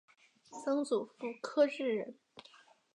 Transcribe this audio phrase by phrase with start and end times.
[0.49, 1.11] 曾祖父
[1.43, 2.15] 柯志仁。